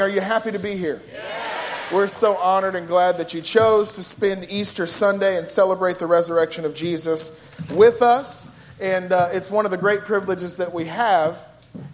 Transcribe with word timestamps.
Are 0.00 0.08
you 0.08 0.20
happy 0.20 0.52
to 0.52 0.58
be 0.58 0.76
here? 0.76 1.00
We're 1.92 2.06
so 2.06 2.36
honored 2.36 2.74
and 2.74 2.86
glad 2.86 3.18
that 3.18 3.32
you 3.32 3.40
chose 3.40 3.94
to 3.94 4.02
spend 4.02 4.50
Easter 4.50 4.86
Sunday 4.86 5.36
and 5.38 5.48
celebrate 5.48 5.98
the 5.98 6.06
resurrection 6.06 6.64
of 6.64 6.74
Jesus 6.74 7.50
with 7.70 8.02
us. 8.02 8.60
And 8.80 9.12
uh, 9.12 9.30
it's 9.32 9.50
one 9.50 9.64
of 9.64 9.70
the 9.70 9.76
great 9.76 10.00
privileges 10.00 10.58
that 10.58 10.74
we 10.74 10.84
have 10.86 11.46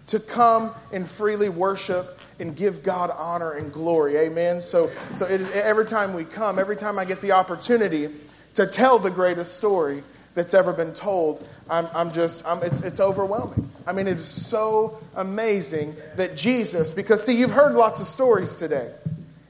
to 0.09 0.19
come 0.19 0.73
and 0.93 1.09
freely 1.09 1.49
worship 1.49 2.19
and 2.41 2.57
give 2.57 2.83
God 2.83 3.11
honor 3.17 3.53
and 3.53 3.73
glory. 3.73 4.17
Amen. 4.17 4.61
So, 4.61 4.91
so 5.11 5.27
it, 5.27 5.41
every 5.53 5.85
time 5.85 6.15
we 6.15 6.25
come, 6.25 6.59
every 6.59 6.77
time 6.77 6.99
I 6.99 7.05
get 7.05 7.21
the 7.21 7.33
opportunity 7.33 8.09
to 8.55 8.67
tell 8.67 8.99
the 8.99 9.11
greatest 9.11 9.57
story 9.57 10.03
that's 10.35 10.55
ever 10.55 10.73
been 10.73 10.93
told, 10.93 11.47
I'm, 11.69 11.87
I'm 11.95 12.13
just, 12.13 12.47
I'm, 12.47 12.63
it's, 12.63 12.81
it's 12.83 13.01
overwhelming. 13.01 13.71
I 13.87 13.93
mean, 13.93 14.07
it 14.07 14.17
is 14.17 14.25
so 14.27 14.99
amazing 15.15 15.95
that 16.17 16.37
Jesus, 16.37 16.93
because 16.93 17.25
see, 17.25 17.39
you've 17.39 17.51
heard 17.51 17.75
lots 17.75 18.01
of 18.01 18.07
stories 18.07 18.59
today. 18.59 18.93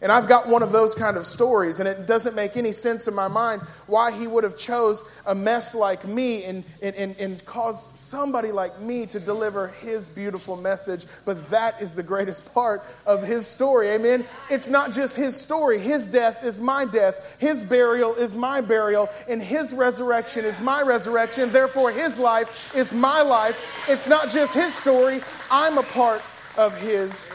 And 0.03 0.11
I've 0.11 0.27
got 0.27 0.49
one 0.49 0.65
of 0.65 0.73
those 0.73 0.97
kind 0.97 1.17
of 1.17 1.27
stories, 1.27 1.79
and 1.79 1.89
it 1.89 2.09
doesn't 2.09 2.35
make 2.35 2.57
any 2.57 2.73
sense 2.73 3.07
in 3.07 3.15
my 3.15 3.29
mind 3.29 3.63
why 3.87 4.11
he 4.11 4.27
would 4.27 4.43
have 4.43 4.57
chose 4.57 5.05
a 5.27 5.35
mess 5.35 5.77
like 5.77 6.05
me 6.05 6.43
and, 6.43 6.65
and, 6.83 6.97
and, 6.97 7.17
and 7.21 7.45
caused 7.45 7.97
somebody 7.97 8.51
like 8.51 8.81
me 8.81 9.07
to 9.07 9.21
deliver 9.21 9.69
his 9.69 10.09
beautiful 10.09 10.57
message. 10.57 11.07
But 11.25 11.49
that 11.51 11.81
is 11.81 11.95
the 11.95 12.03
greatest 12.03 12.53
part 12.53 12.83
of 13.07 13.23
his 13.23 13.47
story. 13.47 13.91
Amen. 13.91 14.25
It's 14.51 14.69
not 14.69 14.91
just 14.91 15.17
his 15.17 15.41
story. 15.41 15.79
His 15.79 16.09
death 16.09 16.43
is 16.43 16.61
my 16.61 16.85
death. 16.85 17.37
His 17.39 17.63
burial 17.63 18.17
is 18.17 18.35
my 18.35 18.61
burial. 18.61 19.09
And 19.29 19.41
his 19.41 19.73
resurrection 19.73 20.45
is 20.45 20.61
my 20.61 20.83
resurrection. 20.83 21.49
Therefore, 21.51 21.93
his 21.93 22.19
life 22.19 22.75
is 22.75 22.93
my 22.93 23.23
life. 23.23 23.89
It's 23.89 24.09
not 24.09 24.31
just 24.31 24.53
his 24.53 24.75
story. 24.75 25.21
I'm 25.49 25.79
a 25.79 25.85
part 25.85 26.23
of 26.59 26.77
his 26.81 27.33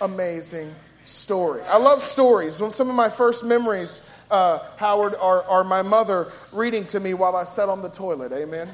amazing 0.00 0.74
story. 1.08 1.62
I 1.62 1.78
love 1.78 2.02
stories. 2.02 2.56
Some 2.74 2.90
of 2.90 2.94
my 2.94 3.08
first 3.08 3.44
memories, 3.44 4.08
uh, 4.30 4.58
Howard, 4.76 5.14
are, 5.14 5.42
are 5.44 5.64
my 5.64 5.82
mother 5.82 6.30
reading 6.52 6.84
to 6.86 7.00
me 7.00 7.14
while 7.14 7.34
I 7.34 7.44
sat 7.44 7.68
on 7.68 7.82
the 7.82 7.88
toilet. 7.88 8.32
Amen. 8.32 8.68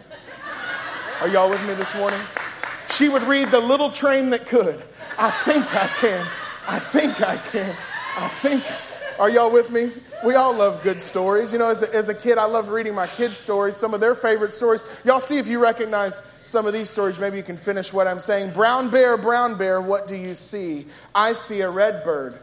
Are 1.21 1.29
y'all 1.29 1.49
with 1.49 1.65
me 1.67 1.75
this 1.75 1.95
morning? 1.95 2.21
She 2.91 3.09
would 3.09 3.23
read 3.23 3.49
The 3.49 3.61
Little 3.61 3.91
Train 3.91 4.31
That 4.31 4.47
Could. 4.47 4.83
I 5.19 5.31
think 5.31 5.65
I 5.75 5.87
can. 5.87 6.27
I 6.67 6.79
think 6.79 7.21
I 7.23 7.37
can. 7.37 7.75
I 8.17 8.29
think. 8.29 8.65
Are 9.19 9.31
y'all 9.31 9.51
with 9.51 9.71
me? 9.71 9.91
We 10.25 10.35
all 10.35 10.55
love 10.55 10.83
good 10.83 11.01
stories. 11.01 11.53
You 11.53 11.59
know, 11.59 11.71
as 11.71 11.83
a, 11.83 11.95
as 11.95 12.09
a 12.09 12.15
kid, 12.15 12.39
I 12.39 12.45
loved 12.47 12.69
reading 12.69 12.95
my 12.95 13.07
kids' 13.07 13.39
stories, 13.39 13.77
some 13.77 13.95
of 13.95 14.01
their 14.01 14.15
favorite 14.15 14.53
stories. 14.53 14.85
Y'all 15.05 15.21
see 15.21 15.39
if 15.39 15.47
you 15.47 15.63
recognize 15.63 16.17
some 16.45 16.67
of 16.67 16.73
these 16.73 16.91
stories. 16.91 17.21
Maybe 17.21 17.37
you 17.37 17.43
can 17.43 17.57
finish 17.57 17.93
what 17.93 18.07
I'm 18.07 18.21
saying. 18.21 18.53
Brown 18.53 18.91
bear, 18.91 19.17
brown 19.17 19.57
bear, 19.57 19.81
what 19.81 20.09
do 20.09 20.17
you 20.17 20.35
see? 20.35 20.87
I 21.15 21.33
see 21.35 21.61
a 21.61 21.71
red 21.71 22.03
bird. 22.05 22.39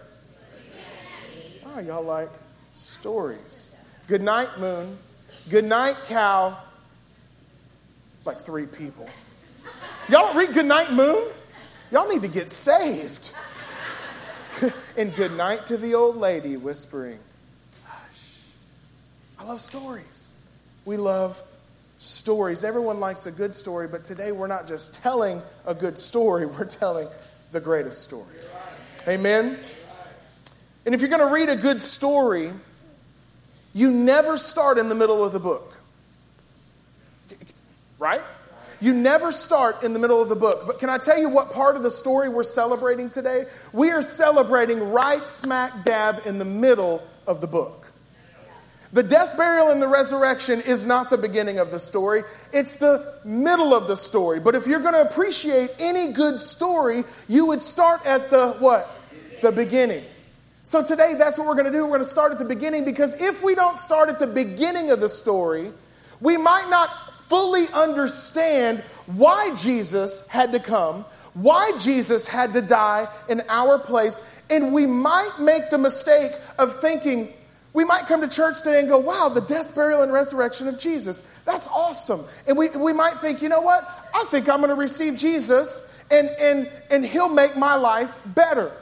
Oh, 1.66 1.80
y'all 1.80 2.04
like 2.04 2.30
stories. 2.76 3.90
Good 4.08 4.22
night, 4.22 4.50
moon. 4.60 4.98
Good 5.50 5.66
night, 5.66 5.98
cow. 6.08 6.58
Like 8.26 8.40
three 8.40 8.66
people. 8.66 9.10
Y'all 10.10 10.28
don't 10.28 10.36
read 10.36 10.54
Good 10.54 10.66
Night, 10.66 10.92
Moon? 10.92 11.28
Y'all 11.92 12.08
need 12.10 12.22
to 12.22 12.28
get 12.28 12.50
saved. 12.50 13.32
and 14.98 15.16
good 15.16 15.34
night 15.34 15.66
to 15.68 15.78
the 15.78 15.96
old 15.96 16.18
lady 16.18 16.58
whispering, 16.58 17.20
Hush. 17.86 18.38
I 19.40 19.44
love 19.46 19.62
stories. 19.62 20.32
We 20.86 20.98
love 20.98 21.42
stories. 21.98 22.64
Everyone 22.64 23.00
likes 23.00 23.26
a 23.26 23.32
good 23.32 23.56
story, 23.56 23.88
but 23.88 24.04
today 24.04 24.32
we're 24.32 24.48
not 24.48 24.68
just 24.68 25.02
telling 25.02 25.42
a 25.66 25.74
good 25.74 25.98
story, 25.98 26.46
we're 26.46 26.66
telling 26.66 27.08
the 27.52 27.60
greatest 27.60 28.04
story. 28.04 28.26
Amen? 29.08 29.58
And 30.86 30.96
if 30.96 31.02
you're 31.02 31.10
going 31.10 31.28
to 31.28 31.34
read 31.34 31.50
a 31.50 31.56
good 31.56 31.82
story, 31.82 32.52
you 33.74 33.92
never 33.92 34.38
start 34.38 34.78
in 34.78 34.90
the 34.90 34.96
middle 34.96 35.24
of 35.24 35.34
the 35.34 35.40
book. 35.40 35.78
Right? 38.00 38.22
You 38.82 38.94
never 38.94 39.32
start 39.32 39.84
in 39.84 39.94
the 39.94 40.00
middle 40.00 40.22
of 40.22 40.28
the 40.28 40.36
book. 40.36 40.64
But 40.66 40.80
can 40.80 40.90
I 40.90 40.98
tell 40.98 41.18
you 41.18 41.30
what 41.30 41.54
part 41.54 41.76
of 41.76 41.84
the 41.84 41.92
story 41.92 42.30
we're 42.30 42.44
celebrating 42.44 43.10
today? 43.10 43.46
We 43.72 43.92
are 43.92 44.02
celebrating 44.02 44.92
right 44.92 45.30
smack 45.30 45.84
dab 45.84 46.24
in 46.26 46.40
the 46.40 46.46
middle 46.46 47.02
of 47.28 47.42
the 47.42 47.48
book. 47.48 47.82
The 48.92 49.04
death, 49.04 49.38
burial, 49.38 49.70
and 49.70 49.82
the 49.82 49.88
resurrection 49.88 50.62
is 50.66 50.86
not 50.86 51.10
the 51.10 51.18
beginning 51.18 51.60
of 51.60 51.72
the 51.72 51.80
story, 51.80 52.24
it's 52.52 52.76
the 52.76 53.20
middle 53.24 53.74
of 53.74 53.88
the 53.88 53.96
story. 53.96 54.42
But 54.42 54.56
if 54.56 54.68
you're 54.68 54.82
going 54.82 54.96
to 54.96 55.02
appreciate 55.02 55.70
any 55.80 56.12
good 56.12 56.40
story, 56.40 57.06
you 57.30 57.46
would 57.46 57.62
start 57.62 58.06
at 58.06 58.30
the 58.30 58.54
what? 58.60 58.90
The 59.42 59.52
beginning. 59.52 60.04
So 60.64 60.84
today, 60.84 61.16
that's 61.18 61.38
what 61.38 61.48
we're 61.48 61.56
going 61.56 61.66
to 61.66 61.72
do. 61.72 61.84
We're 61.84 61.90
going 61.90 62.00
to 62.02 62.06
start 62.06 62.34
at 62.34 62.40
the 62.40 62.46
beginning 62.46 62.84
because 62.84 63.20
if 63.22 63.42
we 63.42 63.56
don't 63.56 63.80
start 63.80 64.10
at 64.10 64.20
the 64.20 64.28
beginning 64.28 64.92
of 64.92 65.00
the 65.00 65.10
story, 65.10 65.72
we 66.20 66.38
might 66.38 66.70
not 66.70 67.11
fully 67.32 67.70
understand 67.70 68.80
why 69.06 69.56
Jesus 69.56 70.28
had 70.28 70.52
to 70.52 70.60
come, 70.60 71.06
why 71.34 71.72
Jesus 71.78 72.28
had 72.28 72.52
to 72.52 72.62
die 72.62 73.08
in 73.30 73.42
our 73.48 73.80
place, 73.80 74.46
and 74.50 74.74
we 74.74 74.86
might 74.86 75.32
make 75.40 75.70
the 75.70 75.78
mistake 75.78 76.34
of 76.60 76.76
thinking, 76.82 77.32
we 77.72 77.86
might 77.86 78.06
come 78.08 78.20
to 78.20 78.28
church 78.28 78.58
today 78.64 78.82
and 78.82 78.90
go, 78.90 79.00
wow, 79.00 79.30
the 79.30 79.40
death, 79.40 79.74
burial, 79.74 80.02
and 80.02 80.12
resurrection 80.12 80.68
of 80.68 80.78
Jesus. 80.78 81.42
That's 81.46 81.70
awesome. 81.70 82.20
And 82.50 82.58
we, 82.58 82.68
we 82.68 82.92
might 82.92 83.14
think, 83.14 83.42
you 83.42 83.48
know 83.48 83.62
what? 83.62 83.90
I 84.14 84.26
think 84.26 84.50
I'm 84.50 84.58
going 84.58 84.68
to 84.68 84.76
receive 84.76 85.18
Jesus 85.18 86.06
and, 86.12 86.28
and, 86.38 86.70
and 86.90 87.06
he'll 87.06 87.34
make 87.34 87.56
my 87.56 87.76
life 87.76 88.20
better. 88.26 88.74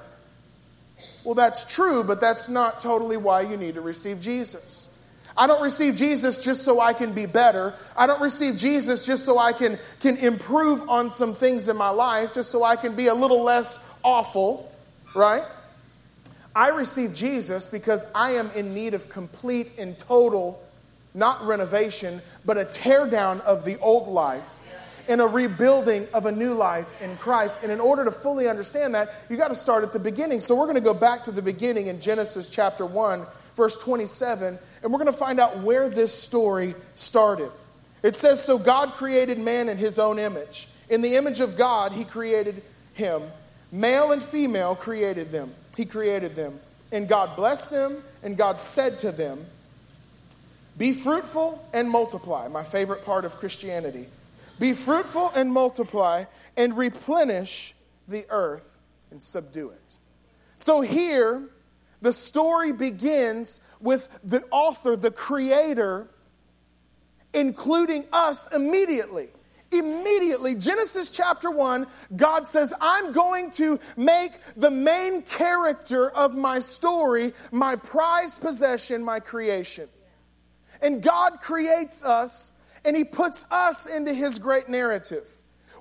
Well, 1.23 1.35
that's 1.35 1.71
true, 1.71 2.03
but 2.03 2.19
that's 2.19 2.49
not 2.49 2.79
totally 2.79 3.17
why 3.17 3.41
you 3.41 3.57
need 3.57 3.75
to 3.75 3.81
receive 3.81 4.19
Jesus. 4.19 4.88
I 5.39 5.47
don't 5.47 5.61
receive 5.61 5.95
Jesus 5.95 6.43
just 6.43 6.65
so 6.65 6.81
I 6.81 6.91
can 6.91 7.13
be 7.13 7.25
better. 7.25 7.73
I 7.95 8.07
don't 8.07 8.21
receive 8.21 8.57
Jesus 8.57 9.05
just 9.05 9.23
so 9.23 9.39
I 9.39 9.53
can, 9.53 9.79
can 10.01 10.17
improve 10.17 10.89
on 10.89 11.09
some 11.09 11.33
things 11.33 11.69
in 11.69 11.77
my 11.77 11.91
life, 11.91 12.33
just 12.33 12.51
so 12.51 12.65
I 12.65 12.75
can 12.75 12.93
be 12.93 13.07
a 13.07 13.13
little 13.13 13.41
less 13.41 14.01
awful, 14.03 14.69
right? 15.15 15.43
I 16.53 16.69
receive 16.69 17.15
Jesus 17.15 17.67
because 17.67 18.11
I 18.13 18.31
am 18.31 18.51
in 18.51 18.73
need 18.73 18.93
of 18.93 19.07
complete 19.07 19.71
and 19.79 19.97
total, 19.97 20.61
not 21.13 21.41
renovation, 21.45 22.19
but 22.45 22.57
a 22.57 22.65
teardown 22.65 23.39
of 23.41 23.63
the 23.63 23.79
old 23.79 24.09
life 24.09 24.59
and 25.07 25.21
a 25.21 25.25
rebuilding 25.25 26.05
of 26.13 26.25
a 26.25 26.33
new 26.33 26.53
life 26.53 27.01
in 27.01 27.15
Christ. 27.15 27.63
And 27.63 27.71
in 27.71 27.79
order 27.79 28.03
to 28.03 28.11
fully 28.11 28.49
understand 28.49 28.93
that, 28.93 29.09
you 29.29 29.37
got 29.37 29.47
to 29.47 29.55
start 29.55 29.85
at 29.85 29.93
the 29.93 29.99
beginning. 29.99 30.41
So 30.41 30.53
we're 30.53 30.65
going 30.65 30.75
to 30.75 30.81
go 30.81 30.93
back 30.93 31.23
to 31.23 31.31
the 31.31 31.41
beginning 31.41 31.87
in 31.87 32.01
Genesis 32.01 32.49
chapter 32.49 32.85
1, 32.85 33.25
verse 33.59 33.75
27, 33.75 34.57
and 34.81 34.91
we're 34.91 34.99
going 34.99 35.11
to 35.11 35.17
find 35.17 35.37
out 35.37 35.59
where 35.59 35.89
this 35.89 36.17
story 36.17 36.73
started. 36.95 37.51
It 38.01 38.15
says, 38.15 38.41
So 38.41 38.57
God 38.57 38.93
created 38.93 39.37
man 39.37 39.67
in 39.67 39.77
his 39.77 39.99
own 39.99 40.17
image. 40.17 40.69
In 40.89 41.01
the 41.01 41.17
image 41.17 41.41
of 41.41 41.57
God, 41.57 41.91
he 41.91 42.05
created 42.05 42.63
him. 42.93 43.21
Male 43.69 44.13
and 44.13 44.23
female 44.23 44.75
created 44.75 45.29
them. 45.29 45.51
He 45.75 45.83
created 45.83 46.35
them. 46.35 46.57
And 46.93 47.07
God 47.07 47.35
blessed 47.35 47.69
them, 47.69 47.97
and 48.23 48.37
God 48.37 48.61
said 48.61 48.97
to 48.99 49.11
them, 49.11 49.37
Be 50.77 50.93
fruitful 50.93 51.63
and 51.73 51.89
multiply. 51.89 52.47
My 52.47 52.63
favorite 52.63 53.03
part 53.03 53.25
of 53.25 53.35
Christianity. 53.35 54.07
Be 54.57 54.71
fruitful 54.71 55.33
and 55.35 55.51
multiply, 55.51 56.23
and 56.55 56.77
replenish 56.77 57.75
the 58.07 58.25
earth 58.29 58.79
and 59.11 59.21
subdue 59.21 59.71
it. 59.71 59.97
So 60.55 60.79
here, 60.79 61.43
the 62.01 62.13
story 62.13 62.71
begins 62.71 63.59
with 63.79 64.07
the 64.23 64.43
author, 64.51 64.95
the 64.95 65.11
creator, 65.11 66.09
including 67.33 68.05
us 68.11 68.51
immediately. 68.53 69.29
Immediately, 69.71 70.55
Genesis 70.55 71.11
chapter 71.11 71.51
1, 71.51 71.85
God 72.15 72.47
says, 72.47 72.73
I'm 72.81 73.11
going 73.11 73.51
to 73.51 73.79
make 73.95 74.31
the 74.55 74.71
main 74.71 75.21
character 75.21 76.09
of 76.09 76.35
my 76.35 76.57
story 76.57 77.33
my 77.51 77.75
prized 77.75 78.41
possession, 78.41 79.03
my 79.03 79.19
creation. 79.19 79.87
And 80.81 81.03
God 81.03 81.41
creates 81.41 82.03
us 82.03 82.59
and 82.83 82.95
He 82.95 83.03
puts 83.03 83.45
us 83.51 83.85
into 83.85 84.11
His 84.11 84.39
great 84.39 84.69
narrative. 84.69 85.29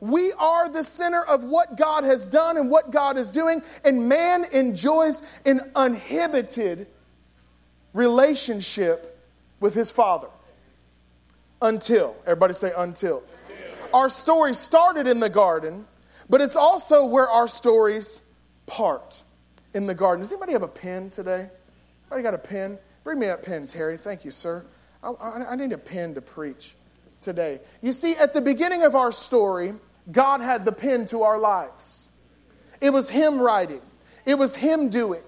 We 0.00 0.32
are 0.32 0.68
the 0.68 0.84
center 0.84 1.22
of 1.22 1.44
what 1.44 1.76
God 1.76 2.04
has 2.04 2.26
done 2.26 2.56
and 2.56 2.70
what 2.70 2.90
God 2.90 3.16
is 3.16 3.30
doing, 3.30 3.62
and 3.84 4.08
man 4.08 4.44
enjoys 4.52 5.22
an 5.44 5.60
uninhibited 5.74 6.86
relationship 7.92 9.18
with 9.60 9.74
his 9.74 9.90
Father. 9.90 10.28
Until, 11.60 12.14
everybody 12.22 12.54
say, 12.54 12.72
until. 12.76 13.22
Our 13.92 14.08
story 14.08 14.54
started 14.54 15.08
in 15.08 15.18
the 15.18 15.30
garden, 15.30 15.86
but 16.30 16.40
it's 16.40 16.56
also 16.56 17.06
where 17.06 17.28
our 17.28 17.48
stories 17.48 18.24
part 18.66 19.24
in 19.74 19.86
the 19.86 19.94
garden. 19.94 20.22
Does 20.22 20.30
anybody 20.30 20.52
have 20.52 20.62
a 20.62 20.68
pen 20.68 21.10
today? 21.10 21.48
Anybody 22.06 22.22
got 22.22 22.34
a 22.34 22.38
pen? 22.38 22.78
Bring 23.02 23.18
me 23.18 23.26
that 23.26 23.42
pen, 23.42 23.66
Terry. 23.66 23.96
Thank 23.96 24.24
you, 24.24 24.30
sir. 24.30 24.64
I, 25.02 25.10
I, 25.10 25.52
I 25.52 25.54
need 25.56 25.72
a 25.72 25.78
pen 25.78 26.14
to 26.14 26.20
preach 26.20 26.74
today. 27.20 27.60
You 27.82 27.92
see, 27.92 28.14
at 28.14 28.34
the 28.34 28.40
beginning 28.40 28.82
of 28.82 28.94
our 28.94 29.10
story, 29.10 29.72
God 30.10 30.40
had 30.40 30.64
the 30.64 30.72
pen 30.72 31.06
to 31.06 31.22
our 31.22 31.38
lives. 31.38 32.08
It 32.80 32.90
was 32.90 33.10
Him 33.10 33.40
writing. 33.40 33.82
It 34.28 34.38
was 34.38 34.54
him 34.54 34.90
doing. 34.90 35.22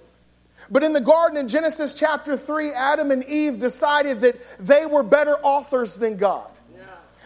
But 0.71 0.85
in 0.85 0.93
the 0.93 1.00
garden 1.00 1.38
in 1.38 1.49
Genesis 1.49 1.94
chapter 1.94 2.37
3, 2.37 2.71
Adam 2.71 3.11
and 3.11 3.25
Eve 3.25 3.59
decided 3.59 4.21
that 4.21 4.37
they 4.59 4.85
were 4.85 5.03
better 5.03 5.37
authors 5.43 5.97
than 5.97 6.19
God. 6.19 6.47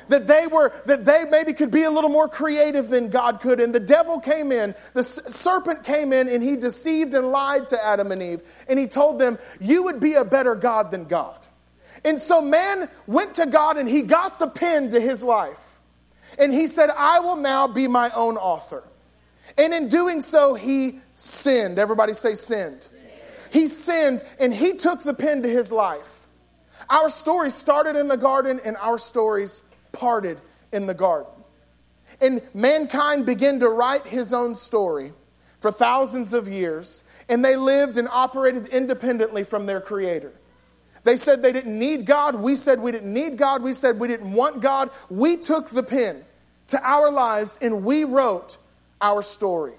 That 0.06 0.28
they 0.28 0.46
were, 0.46 0.72
that 0.86 1.04
they 1.04 1.24
maybe 1.24 1.52
could 1.52 1.72
be 1.72 1.82
a 1.82 1.90
little 1.90 2.10
more 2.10 2.28
creative 2.28 2.90
than 2.90 3.08
God 3.08 3.40
could. 3.40 3.58
And 3.58 3.74
the 3.74 3.80
devil 3.80 4.20
came 4.20 4.52
in, 4.52 4.76
the 4.92 5.02
serpent 5.02 5.82
came 5.82 6.12
in, 6.12 6.28
and 6.28 6.44
he 6.44 6.54
deceived 6.54 7.12
and 7.14 7.32
lied 7.32 7.66
to 7.68 7.84
Adam 7.84 8.12
and 8.12 8.22
Eve. 8.22 8.42
And 8.68 8.78
he 8.78 8.86
told 8.86 9.18
them, 9.18 9.38
You 9.60 9.82
would 9.84 9.98
be 9.98 10.14
a 10.14 10.24
better 10.24 10.54
God 10.54 10.92
than 10.92 11.06
God. 11.06 11.38
And 12.04 12.20
so 12.20 12.40
man 12.40 12.88
went 13.08 13.34
to 13.34 13.46
God 13.46 13.78
and 13.78 13.88
he 13.88 14.02
got 14.02 14.38
the 14.38 14.46
pen 14.46 14.90
to 14.90 15.00
his 15.00 15.24
life. 15.24 15.73
And 16.38 16.52
he 16.52 16.66
said, 16.66 16.90
I 16.90 17.20
will 17.20 17.36
now 17.36 17.66
be 17.68 17.88
my 17.88 18.10
own 18.10 18.36
author. 18.36 18.82
And 19.56 19.72
in 19.72 19.88
doing 19.88 20.20
so, 20.20 20.54
he 20.54 21.00
sinned. 21.14 21.78
Everybody 21.78 22.12
say 22.12 22.34
sinned. 22.34 22.86
He 23.52 23.68
sinned 23.68 24.24
and 24.40 24.52
he 24.52 24.74
took 24.74 25.02
the 25.02 25.14
pen 25.14 25.42
to 25.42 25.48
his 25.48 25.70
life. 25.70 26.26
Our 26.90 27.08
story 27.08 27.50
started 27.50 27.96
in 27.96 28.08
the 28.08 28.16
garden 28.16 28.60
and 28.64 28.76
our 28.78 28.98
stories 28.98 29.72
parted 29.92 30.38
in 30.72 30.86
the 30.86 30.94
garden. 30.94 31.30
And 32.20 32.42
mankind 32.52 33.26
began 33.26 33.60
to 33.60 33.68
write 33.68 34.06
his 34.06 34.32
own 34.32 34.56
story 34.56 35.12
for 35.60 35.70
thousands 35.72 36.34
of 36.34 36.46
years, 36.46 37.04
and 37.28 37.44
they 37.44 37.56
lived 37.56 37.96
and 37.96 38.06
operated 38.08 38.66
independently 38.68 39.44
from 39.44 39.66
their 39.66 39.80
creator. 39.80 40.32
They 41.04 41.16
said 41.16 41.42
they 41.42 41.52
didn't 41.52 41.78
need 41.78 42.06
God. 42.06 42.34
We 42.34 42.56
said 42.56 42.80
we 42.80 42.90
didn't 42.90 43.12
need 43.12 43.36
God. 43.36 43.62
We 43.62 43.74
said 43.74 44.00
we 44.00 44.08
didn't 44.08 44.32
want 44.32 44.60
God. 44.60 44.90
We 45.10 45.36
took 45.36 45.68
the 45.68 45.82
pen 45.82 46.24
to 46.68 46.80
our 46.82 47.10
lives 47.10 47.58
and 47.60 47.84
we 47.84 48.04
wrote 48.04 48.56
our 49.00 49.22
story. 49.22 49.74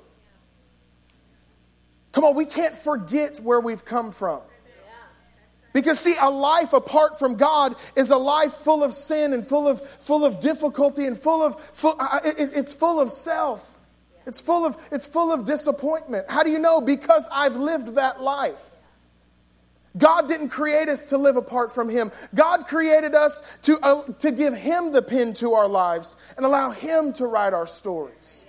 Come 2.12 2.24
on, 2.24 2.36
we 2.36 2.46
can't 2.46 2.76
forget 2.76 3.40
where 3.40 3.60
we've 3.60 3.84
come 3.84 4.12
from. 4.12 4.42
Because 5.74 6.00
see, 6.00 6.16
a 6.22 6.30
life 6.30 6.72
apart 6.72 7.20
from 7.20 7.36
God 7.36 7.76
is 7.98 8.10
a 8.10 8.16
life 8.16 8.54
full 8.54 8.82
of 8.82 8.94
sin 8.94 9.34
and 9.34 9.46
full 9.46 9.68
of 9.68 9.82
full 10.00 10.24
of 10.24 10.40
difficulty 10.40 11.06
and 11.06 11.18
full 11.18 11.44
of 11.44 11.60
full, 11.60 11.98
uh, 12.00 12.20
it, 12.24 12.52
it's 12.54 12.74
full 12.74 13.02
of 13.02 13.12
self. 13.12 13.78
It's 14.26 14.40
full 14.40 14.66
of 14.66 14.78
it's 14.90 15.06
full 15.06 15.34
of 15.34 15.44
disappointment. 15.44 16.28
How 16.30 16.44
do 16.44 16.50
you 16.50 16.60
know? 16.60 16.80
Because 16.80 17.28
I've 17.30 17.58
lived 17.58 17.96
that 17.96 18.22
life. 18.22 18.78
God 19.98 20.28
didn't 20.28 20.50
create 20.50 20.90
us 20.90 21.08
to 21.08 21.18
live 21.18 21.38
apart 21.38 21.72
from 21.72 21.90
Him. 21.90 22.12
God 22.34 22.68
created 22.68 23.16
us 23.16 23.42
to, 23.64 23.80
uh, 23.80 24.04
to 24.20 24.32
give 24.32 24.54
Him 24.54 24.92
the 24.92 25.02
pen 25.02 25.34
to 25.36 25.54
our 25.54 25.68
lives 25.68 26.18
and 26.36 26.46
allow 26.46 26.72
Him 26.72 27.14
to 27.14 27.28
write 27.28 27.54
our 27.54 27.68
stories. 27.68 28.46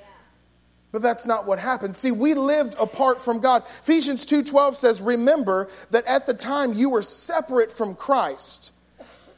But 0.93 1.03
that's 1.03 1.27
not 1.27 1.47
what 1.47 1.59
happened. 1.59 1.95
See, 1.95 2.11
we 2.11 2.35
lived 2.35 2.75
apart 2.79 3.21
from 3.21 3.41
God. 3.41 3.65
Ephesians 3.83 4.25
2:12 4.25 4.77
says, 4.77 5.01
"Remember 5.03 5.69
that 5.91 6.07
at 6.07 6.27
the 6.27 6.35
time 6.35 6.73
you 6.73 6.89
were 6.89 7.03
separate 7.03 7.71
from 7.71 7.95
Christ." 7.95 8.73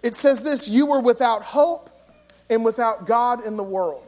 It 0.02 0.14
says 0.14 0.44
this, 0.44 0.69
"You 0.69 0.87
were 0.87 1.00
without 1.00 1.43
hope 1.43 1.90
and 2.49 2.64
without 2.64 3.06
God 3.06 3.44
in 3.44 3.56
the 3.56 3.64
world." 3.64 4.07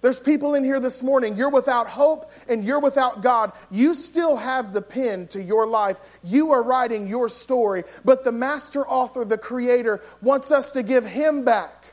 There's 0.00 0.20
people 0.20 0.54
in 0.54 0.62
here 0.62 0.78
this 0.78 1.02
morning, 1.02 1.36
you're 1.36 1.50
without 1.50 1.88
hope 1.88 2.30
and 2.48 2.64
you're 2.64 2.78
without 2.78 3.22
God. 3.22 3.52
You 3.70 3.94
still 3.94 4.36
have 4.36 4.72
the 4.72 4.82
pen 4.82 5.26
to 5.28 5.42
your 5.42 5.66
life. 5.66 6.18
You 6.22 6.52
are 6.52 6.62
writing 6.62 7.08
your 7.08 7.28
story, 7.28 7.84
but 8.04 8.22
the 8.22 8.32
master 8.32 8.86
author, 8.86 9.24
the 9.24 9.38
creator, 9.38 10.00
wants 10.22 10.52
us 10.52 10.70
to 10.72 10.82
give 10.82 11.04
him 11.04 11.44
back 11.44 11.86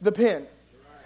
the 0.00 0.12
pen 0.12 0.46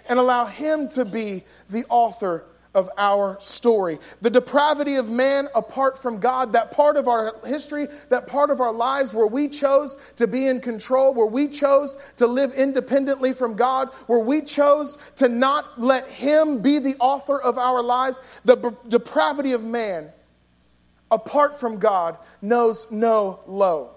and 0.07 0.19
allow 0.19 0.45
him 0.45 0.87
to 0.89 1.05
be 1.05 1.43
the 1.69 1.85
author 1.89 2.45
of 2.75 2.89
our 2.97 3.37
story. 3.39 3.97
The 4.21 4.29
depravity 4.29 4.97
of 4.97 5.09
man 5.09 5.47
apart 5.55 5.97
from 5.97 6.19
God, 6.19 6.53
that 6.53 6.71
part 6.71 6.97
of 6.97 7.07
our 7.07 7.35
history, 7.45 7.87
that 8.09 8.27
part 8.27 8.51
of 8.51 8.61
our 8.61 8.73
lives 8.73 9.13
where 9.13 9.25
we 9.25 9.47
chose 9.47 9.97
to 10.17 10.27
be 10.27 10.45
in 10.45 10.59
control, 10.59 11.13
where 11.13 11.25
we 11.25 11.47
chose 11.47 11.97
to 12.17 12.27
live 12.27 12.53
independently 12.53 13.33
from 13.33 13.55
God, 13.55 13.89
where 14.07 14.19
we 14.19 14.41
chose 14.41 14.97
to 15.15 15.29
not 15.29 15.81
let 15.81 16.07
Him 16.07 16.61
be 16.61 16.77
the 16.77 16.95
author 16.99 17.41
of 17.41 17.57
our 17.57 17.81
lives, 17.81 18.21
the 18.43 18.57
b- 18.57 18.69
depravity 18.89 19.53
of 19.53 19.63
man 19.63 20.11
apart 21.09 21.59
from 21.59 21.79
God 21.79 22.17
knows 22.41 22.91
no 22.91 23.39
low. 23.47 23.91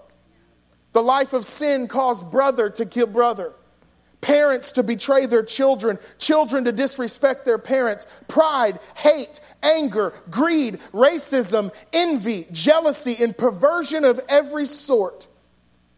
The 0.93 1.03
life 1.03 1.33
of 1.33 1.45
sin 1.45 1.87
caused 1.87 2.31
brother 2.31 2.69
to 2.71 2.85
kill 2.85 3.07
brother 3.07 3.53
parents 4.21 4.73
to 4.73 4.83
betray 4.83 5.25
their 5.25 5.43
children, 5.43 5.97
children 6.17 6.65
to 6.65 6.71
disrespect 6.71 7.45
their 7.45 7.57
parents, 7.57 8.05
pride, 8.27 8.79
hate, 8.95 9.39
anger, 9.63 10.13
greed, 10.29 10.79
racism, 10.93 11.71
envy, 11.93 12.47
jealousy, 12.51 13.15
and 13.21 13.37
perversion 13.37 14.03
of 14.03 14.19
every 14.27 14.65
sort 14.65 15.27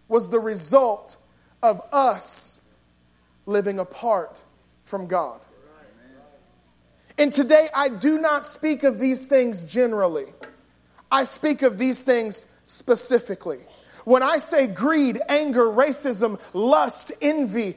was 0.07 0.29
the 0.29 0.39
result 0.39 1.17
of 1.63 1.81
us 1.91 2.69
living 3.45 3.79
apart 3.79 4.39
from 4.83 5.07
God. 5.07 5.39
And 7.17 7.31
today 7.31 7.69
I 7.73 7.89
do 7.89 8.19
not 8.19 8.47
speak 8.47 8.83
of 8.83 8.99
these 8.99 9.25
things 9.25 9.63
generally. 9.63 10.25
I 11.11 11.23
speak 11.23 11.61
of 11.61 11.77
these 11.77 12.03
things 12.03 12.59
specifically. 12.65 13.59
When 14.05 14.23
I 14.23 14.37
say 14.37 14.67
greed, 14.67 15.19
anger, 15.29 15.65
racism, 15.65 16.39
lust, 16.53 17.11
envy, 17.21 17.75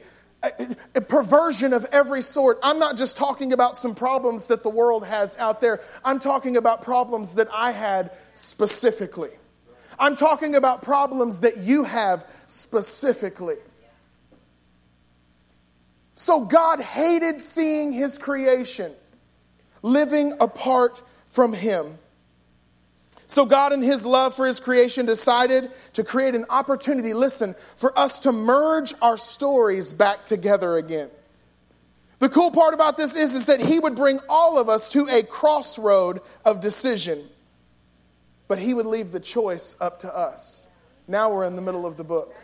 a 0.95 1.01
perversion 1.01 1.73
of 1.73 1.85
every 1.91 2.21
sort. 2.21 2.59
I'm 2.63 2.79
not 2.79 2.97
just 2.97 3.17
talking 3.17 3.53
about 3.53 3.77
some 3.77 3.95
problems 3.95 4.47
that 4.47 4.63
the 4.63 4.69
world 4.69 5.05
has 5.05 5.37
out 5.37 5.61
there. 5.61 5.81
I'm 6.03 6.19
talking 6.19 6.57
about 6.57 6.81
problems 6.81 7.35
that 7.35 7.47
I 7.51 7.71
had 7.71 8.11
specifically. 8.33 9.31
I'm 9.97 10.15
talking 10.15 10.55
about 10.55 10.81
problems 10.81 11.41
that 11.41 11.57
you 11.57 11.83
have 11.83 12.25
specifically. 12.47 13.55
So 16.13 16.45
God 16.45 16.79
hated 16.79 17.41
seeing 17.41 17.91
his 17.91 18.17
creation 18.17 18.91
living 19.81 20.33
apart 20.39 21.03
from 21.27 21.53
him. 21.53 21.97
So, 23.27 23.45
God, 23.45 23.73
in 23.73 23.81
His 23.81 24.05
love 24.05 24.35
for 24.35 24.45
His 24.45 24.59
creation, 24.59 25.05
decided 25.05 25.71
to 25.93 26.03
create 26.03 26.35
an 26.35 26.45
opportunity, 26.49 27.13
listen, 27.13 27.55
for 27.75 27.97
us 27.97 28.19
to 28.19 28.31
merge 28.31 28.93
our 29.01 29.17
stories 29.17 29.93
back 29.93 30.25
together 30.25 30.77
again. 30.77 31.09
The 32.19 32.29
cool 32.29 32.51
part 32.51 32.73
about 32.73 32.97
this 32.97 33.15
is, 33.15 33.33
is 33.33 33.47
that 33.47 33.59
He 33.59 33.79
would 33.79 33.95
bring 33.95 34.19
all 34.29 34.57
of 34.57 34.69
us 34.69 34.87
to 34.89 35.07
a 35.07 35.23
crossroad 35.23 36.21
of 36.43 36.61
decision, 36.61 37.23
but 38.47 38.59
He 38.59 38.73
would 38.73 38.85
leave 38.85 39.11
the 39.11 39.19
choice 39.19 39.75
up 39.81 39.99
to 39.99 40.15
us. 40.15 40.67
Now 41.07 41.33
we're 41.33 41.45
in 41.45 41.55
the 41.55 41.61
middle 41.61 41.85
of 41.85 41.97
the 41.97 42.03
book. 42.03 42.35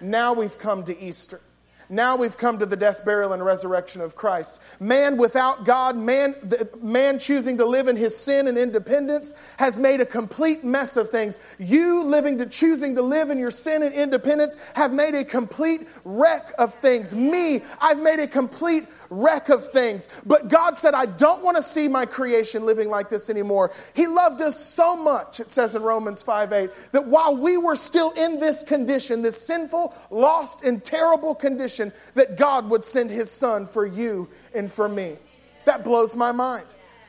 Now 0.00 0.32
we've 0.32 0.58
come 0.58 0.84
to 0.84 0.98
Easter. 0.98 1.40
Now 1.88 2.16
we've 2.16 2.36
come 2.36 2.58
to 2.58 2.66
the 2.66 2.76
death, 2.76 3.04
burial, 3.04 3.32
and 3.32 3.44
resurrection 3.44 4.00
of 4.00 4.16
Christ. 4.16 4.60
Man 4.80 5.16
without 5.16 5.64
God, 5.64 5.96
man, 5.96 6.34
man 6.82 7.18
choosing 7.18 7.58
to 7.58 7.64
live 7.64 7.88
in 7.88 7.96
his 7.96 8.16
sin 8.16 8.48
and 8.48 8.56
independence, 8.56 9.34
has 9.58 9.78
made 9.78 10.00
a 10.00 10.06
complete 10.06 10.64
mess 10.64 10.96
of 10.96 11.10
things. 11.10 11.38
You 11.58 12.04
living 12.04 12.38
to 12.38 12.46
choosing 12.46 12.94
to 12.94 13.02
live 13.02 13.30
in 13.30 13.38
your 13.38 13.50
sin 13.50 13.82
and 13.82 13.94
independence 13.94 14.56
have 14.74 14.92
made 14.92 15.14
a 15.14 15.24
complete 15.24 15.86
wreck 16.04 16.52
of 16.58 16.74
things. 16.74 17.14
Me, 17.14 17.62
I've 17.80 18.00
made 18.00 18.18
a 18.18 18.26
complete 18.26 18.86
wreck 19.10 19.48
of 19.48 19.68
things. 19.68 20.08
But 20.24 20.48
God 20.48 20.78
said, 20.78 20.94
I 20.94 21.06
don't 21.06 21.42
want 21.42 21.56
to 21.56 21.62
see 21.62 21.88
my 21.88 22.06
creation 22.06 22.64
living 22.64 22.88
like 22.88 23.08
this 23.08 23.28
anymore. 23.30 23.72
He 23.94 24.06
loved 24.06 24.40
us 24.40 24.58
so 24.58 24.96
much, 24.96 25.40
it 25.40 25.50
says 25.50 25.74
in 25.74 25.82
Romans 25.82 26.22
5 26.22 26.52
8, 26.52 26.70
that 26.92 27.06
while 27.06 27.36
we 27.36 27.56
were 27.56 27.76
still 27.76 28.10
in 28.12 28.38
this 28.38 28.62
condition, 28.62 29.22
this 29.22 29.40
sinful, 29.40 29.94
lost, 30.10 30.64
and 30.64 30.82
terrible 30.82 31.34
condition, 31.34 31.73
that 32.14 32.36
God 32.36 32.68
would 32.70 32.84
send 32.84 33.10
his 33.10 33.30
son 33.30 33.66
for 33.66 33.86
you 33.86 34.28
and 34.54 34.70
for 34.70 34.88
me. 34.88 35.16
That 35.64 35.84
blows 35.84 36.14
my 36.14 36.32
mind. 36.32 36.66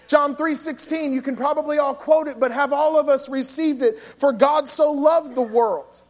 John 0.08 0.36
3:16, 0.36 1.14
you 1.14 1.22
can 1.22 1.36
probably 1.36 1.80
all 1.80 1.96
quote 1.96 2.28
it, 2.28 2.40
but 2.40 2.52
have 2.52 2.72
all 2.72 2.98
of 2.98 3.10
us 3.10 3.28
received 3.28 3.82
it? 3.82 4.00
For 4.00 4.32
God 4.32 4.68
so 4.68 4.92
loved 4.92 5.36
the 5.36 5.42
world 5.42 6.02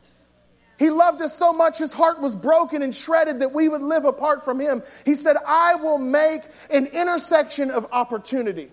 he 0.77 0.89
loved 0.89 1.21
us 1.21 1.33
so 1.33 1.53
much, 1.53 1.77
his 1.77 1.93
heart 1.93 2.19
was 2.19 2.35
broken 2.35 2.81
and 2.81 2.93
shredded 2.93 3.39
that 3.39 3.53
we 3.53 3.69
would 3.69 3.81
live 3.81 4.05
apart 4.05 4.43
from 4.43 4.59
him. 4.59 4.83
He 5.05 5.15
said, 5.15 5.37
I 5.47 5.75
will 5.75 5.97
make 5.97 6.41
an 6.69 6.87
intersection 6.87 7.71
of 7.71 7.87
opportunity 7.91 8.69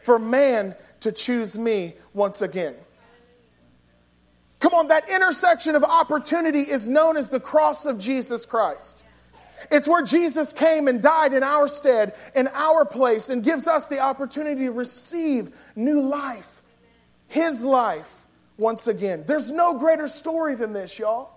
for 0.00 0.18
man 0.18 0.76
to 1.00 1.10
choose 1.10 1.58
me 1.58 1.94
once 2.14 2.40
again. 2.40 2.74
Come 4.60 4.74
on, 4.74 4.88
that 4.88 5.08
intersection 5.08 5.76
of 5.76 5.84
opportunity 5.84 6.60
is 6.60 6.88
known 6.88 7.16
as 7.16 7.28
the 7.28 7.40
cross 7.40 7.86
of 7.86 7.98
Jesus 7.98 8.44
Christ. 8.44 9.04
It's 9.70 9.88
where 9.88 10.02
Jesus 10.02 10.52
came 10.52 10.88
and 10.88 11.02
died 11.02 11.32
in 11.32 11.42
our 11.42 11.68
stead, 11.68 12.14
in 12.34 12.48
our 12.48 12.84
place, 12.84 13.28
and 13.28 13.44
gives 13.44 13.66
us 13.66 13.88
the 13.88 13.98
opportunity 14.00 14.64
to 14.64 14.72
receive 14.72 15.50
new 15.76 16.00
life, 16.00 16.62
His 17.26 17.64
life 17.64 18.26
once 18.56 18.86
again. 18.86 19.24
There's 19.26 19.50
no 19.50 19.78
greater 19.78 20.06
story 20.06 20.54
than 20.54 20.72
this, 20.72 20.98
y'all. 20.98 21.30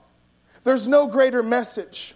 There's 0.64 0.88
no 0.88 1.08
greater 1.08 1.42
message. 1.42 2.16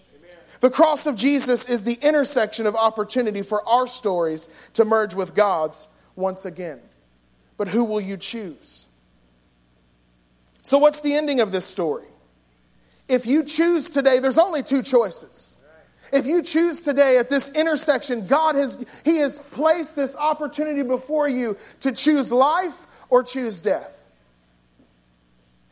The 0.60 0.70
cross 0.70 1.06
of 1.06 1.16
Jesus 1.16 1.70
is 1.70 1.84
the 1.84 1.98
intersection 2.02 2.66
of 2.66 2.76
opportunity 2.76 3.42
for 3.42 3.68
our 3.68 3.88
stories 3.88 4.48
to 4.74 4.86
merge 4.86 5.14
with 5.14 5.36
God's 5.36 5.88
once 6.16 6.46
again. 6.46 6.80
but 7.58 7.68
who 7.70 7.84
will 7.86 8.02
you 8.02 8.18
choose? 8.18 8.90
So, 10.66 10.80
what's 10.80 11.02
the 11.02 11.14
ending 11.14 11.42
of 11.42 11.52
this 11.52 11.64
story? 11.64 12.08
If 13.08 13.28
you 13.28 13.44
choose 13.44 13.88
today, 13.92 14.18
there's 14.18 14.40
only 14.40 14.64
two 14.64 14.82
choices. 14.82 15.60
If 16.12 16.26
you 16.26 16.42
choose 16.42 16.82
today 16.82 17.20
at 17.20 17.30
this 17.30 17.50
intersection, 17.50 18.26
God 18.26 18.56
has 18.56 18.84
He 19.06 19.18
has 19.18 19.38
placed 19.38 19.96
this 19.96 20.16
opportunity 20.16 20.82
before 20.82 21.30
you 21.30 21.56
to 21.82 21.92
choose 21.92 22.32
life 22.32 22.88
or 23.10 23.22
choose 23.22 23.62
death. 23.62 24.08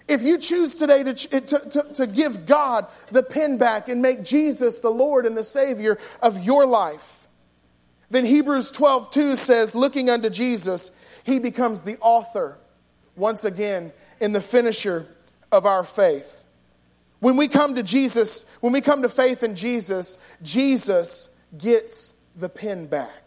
If 0.08 0.22
you 0.22 0.38
choose 0.38 0.76
today 0.76 1.02
to, 1.02 1.14
to, 1.16 1.42
to, 1.42 1.94
to, 1.96 2.06
give 2.06 2.46
God 2.46 2.86
the 3.10 3.24
pen 3.24 3.58
back 3.58 3.90
and 3.90 4.00
make 4.00 4.24
Jesus 4.24 4.78
the 4.78 4.92
Lord 4.92 5.26
and 5.26 5.36
the 5.36 5.44
Savior 5.44 5.98
of 6.22 6.46
your 6.46 6.68
life, 6.68 7.28
then 8.12 8.26
Hebrews 8.26 8.70
12 8.70 9.10
2 9.10 9.36
says, 9.38 9.74
looking 9.74 10.12
unto 10.12 10.30
Jesus, 10.30 10.92
he 11.24 11.40
becomes 11.40 11.82
the 11.82 11.98
author 12.00 12.60
once 13.16 13.46
again 13.46 13.92
in 14.20 14.32
the 14.32 14.42
finisher 14.42 15.06
of 15.52 15.66
our 15.66 15.84
faith. 15.84 16.44
When 17.20 17.38
we 17.38 17.48
come 17.48 17.76
to 17.76 17.84
Jesus, 17.84 18.50
when 18.60 18.74
we 18.74 18.82
come 18.82 19.04
to 19.04 19.10
faith 19.10 19.44
in 19.44 19.56
Jesus, 19.56 20.18
Jesus 20.42 21.40
gets 21.58 22.22
the 22.36 22.50
pen 22.50 22.88
back. 22.88 23.24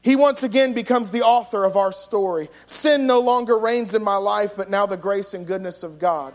He 0.00 0.16
once 0.16 0.42
again 0.42 0.72
becomes 0.72 1.10
the 1.10 1.22
author 1.22 1.64
of 1.64 1.76
our 1.76 1.92
story. 1.92 2.48
Sin 2.66 3.06
no 3.06 3.20
longer 3.20 3.58
reigns 3.58 3.94
in 3.94 4.02
my 4.02 4.16
life, 4.16 4.52
but 4.56 4.70
now 4.70 4.86
the 4.86 4.96
grace 4.96 5.34
and 5.34 5.46
goodness 5.46 5.82
of 5.82 5.98
God. 5.98 6.32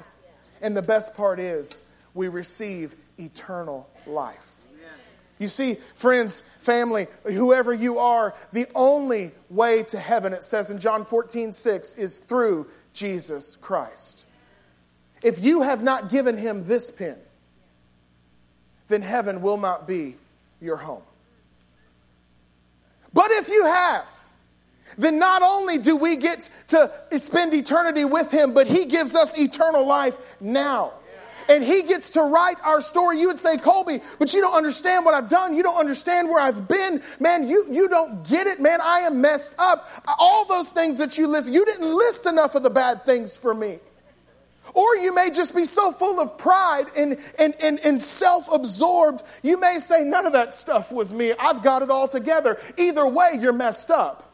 And 0.62 0.78
the 0.78 0.82
best 0.82 1.16
part 1.16 1.40
is, 1.40 1.86
we 2.14 2.28
receive 2.28 2.96
eternal 3.18 3.90
life. 4.06 4.63
You 5.40 5.48
see, 5.48 5.76
friends, 5.96 6.42
family, 6.42 7.08
whoever 7.24 7.74
you 7.74 8.00
are, 8.00 8.36
the 8.52 8.68
only 8.76 9.32
way 9.50 9.84
to 9.84 10.00
heaven, 10.00 10.34
it 10.34 10.44
says 10.44 10.70
in 10.70 10.80
John 10.80 11.06
14, 11.06 11.52
6, 11.52 11.96
is 11.96 12.18
through 12.18 12.68
Jesus 12.94 13.56
Christ. 13.56 14.26
If 15.22 15.44
you 15.44 15.62
have 15.62 15.84
not 15.84 16.10
given 16.10 16.38
him 16.38 16.66
this 16.66 16.92
pen, 16.92 17.18
then 18.88 19.02
heaven 19.02 19.42
will 19.42 19.58
not 19.58 19.88
be 19.88 20.16
your 20.62 20.78
home. 20.78 21.04
But 23.14 23.32
if 23.32 23.50
you 23.50 23.66
have, 23.66 24.24
then 24.98 25.20
not 25.20 25.42
only 25.42 25.78
do 25.78 25.96
we 25.96 26.18
get 26.18 26.50
to 26.68 26.92
spend 27.18 27.54
eternity 27.54 28.06
with 28.06 28.32
him, 28.32 28.54
but 28.54 28.68
he 28.68 28.86
gives 28.86 29.16
us 29.16 29.38
eternal 29.38 29.86
life 29.86 30.18
now. 30.40 30.94
And 31.50 31.64
he 31.64 31.84
gets 31.84 32.12
to 32.12 32.22
write 32.22 32.58
our 32.64 32.82
story. 32.82 33.20
You 33.20 33.28
would 33.28 33.40
say, 33.40 33.58
Colby, 33.58 34.02
but 34.20 34.34
you 34.34 34.42
don't 34.42 34.56
understand 34.56 35.06
what 35.06 35.14
I've 35.14 35.30
done. 35.30 35.56
You 35.56 35.64
don't 35.64 35.78
understand 35.78 36.30
where 36.30 36.40
I've 36.40 36.68
been. 36.68 37.02
Man, 37.20 37.48
you, 37.48 37.66
you 37.70 37.88
don't 37.88 38.28
get 38.28 38.48
it, 38.48 38.60
man. 38.60 38.82
I 38.82 39.02
am 39.02 39.22
messed 39.22 39.56
up. 39.60 39.88
All 40.20 40.46
those 40.46 40.72
things 40.72 40.98
that 40.98 41.18
you 41.18 41.28
list, 41.28 41.52
you 41.52 41.66
didn't 41.66 41.96
list 41.96 42.26
enough 42.26 42.56
of 42.56 42.64
the 42.64 42.70
bad 42.70 43.06
things 43.06 43.36
for 43.38 43.54
me. 43.54 43.80
Or 44.74 44.96
you 44.96 45.14
may 45.14 45.30
just 45.30 45.56
be 45.56 45.66
so 45.66 45.92
full 45.92 46.20
of 46.20 46.38
pride 46.38 46.86
and, 46.96 47.18
and, 47.38 47.54
and, 47.62 47.80
and 47.82 48.02
self 48.02 48.52
absorbed, 48.52 49.24
you 49.44 49.60
may 49.60 49.78
say, 49.80 50.04
None 50.04 50.26
of 50.26 50.34
that 50.34 50.54
stuff 50.54 50.92
was 50.92 51.14
me. 51.14 51.34
I've 51.40 51.62
got 51.62 51.82
it 51.82 51.90
all 51.90 52.08
together. 52.08 52.60
Either 52.78 53.06
way, 53.08 53.38
you're 53.40 53.54
messed 53.54 53.92
up. 53.92 54.33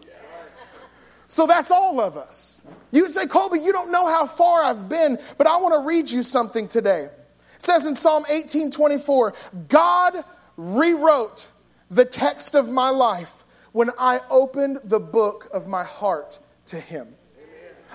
So 1.30 1.46
that's 1.46 1.70
all 1.70 2.02
of 2.02 2.18
us. 2.18 2.68
You 2.92 3.04
would 3.04 3.12
say, 3.12 3.28
Colby, 3.28 3.60
you 3.60 3.72
don't 3.72 3.92
know 3.92 4.08
how 4.08 4.26
far 4.26 4.64
I've 4.64 4.90
been, 4.90 5.20
but 5.38 5.46
I 5.46 5.58
want 5.58 5.76
to 5.76 5.88
read 5.88 6.10
you 6.10 6.24
something 6.24 6.68
today. 6.68 7.04
It 7.04 7.62
says 7.62 7.86
in 7.86 7.96
Psalm 7.96 8.26
18 8.28 8.72
24, 8.72 9.36
God 9.68 10.16
rewrote 10.58 11.46
the 11.92 12.04
text 12.04 12.56
of 12.56 12.68
my 12.68 12.90
life 12.90 13.46
when 13.74 13.92
I 14.00 14.22
opened 14.32 14.80
the 14.84 15.00
book 15.00 15.48
of 15.54 15.68
my 15.68 15.84
heart 15.84 16.40
to 16.66 16.80
Him. 16.80 17.14